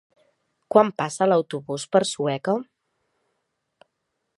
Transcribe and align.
Quan 0.75 0.89
passa 1.01 1.29
l'autobús 1.31 1.85
per 1.97 2.03
Sueca? 2.13 2.57